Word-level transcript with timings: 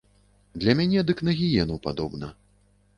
Для 0.63 0.75
мяне 0.79 1.05
дык 1.11 1.23
на 1.29 1.37
гіену 1.43 1.81
падобна. 1.87 2.35